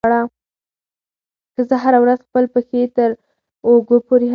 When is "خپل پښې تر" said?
2.27-3.09